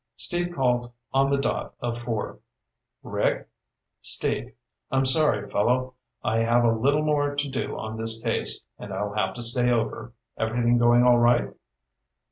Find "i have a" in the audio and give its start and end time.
6.23-6.71